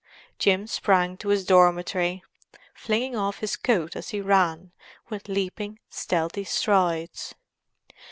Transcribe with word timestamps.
Jim 0.39 0.65
sprang 0.65 1.15
to 1.15 1.27
his 1.27 1.45
dormitory, 1.45 2.23
flinging 2.73 3.15
off 3.15 3.37
his 3.37 3.55
coat 3.55 3.95
as 3.95 4.09
he 4.09 4.19
ran 4.19 4.71
with 5.09 5.29
leaping, 5.29 5.77
stealthy 5.91 6.43
strides. 6.43 7.35